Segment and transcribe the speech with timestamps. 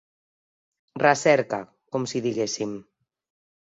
[1.03, 1.59] Recerca,
[1.97, 2.77] com si diguéssim.